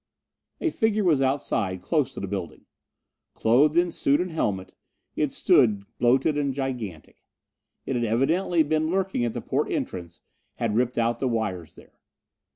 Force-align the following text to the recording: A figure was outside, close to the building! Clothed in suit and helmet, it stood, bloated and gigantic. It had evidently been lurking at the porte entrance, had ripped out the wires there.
A 0.59 0.71
figure 0.71 1.03
was 1.03 1.21
outside, 1.21 1.83
close 1.83 2.11
to 2.15 2.19
the 2.19 2.25
building! 2.25 2.65
Clothed 3.35 3.77
in 3.77 3.91
suit 3.91 4.19
and 4.19 4.31
helmet, 4.31 4.73
it 5.15 5.31
stood, 5.31 5.83
bloated 5.99 6.39
and 6.39 6.55
gigantic. 6.55 7.21
It 7.85 7.95
had 7.95 8.05
evidently 8.05 8.63
been 8.63 8.89
lurking 8.89 9.23
at 9.25 9.33
the 9.33 9.41
porte 9.41 9.71
entrance, 9.71 10.21
had 10.55 10.75
ripped 10.75 10.97
out 10.97 11.19
the 11.19 11.27
wires 11.27 11.75
there. 11.75 11.99